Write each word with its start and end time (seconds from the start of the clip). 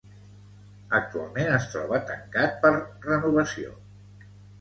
Actualment 0.99 1.51
es 1.57 1.67
troba 1.73 1.99
tancat 2.07 2.57
per 2.63 2.71
renovació. 3.05 3.75